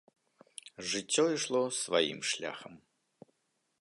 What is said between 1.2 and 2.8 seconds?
ішло сваім шляхам.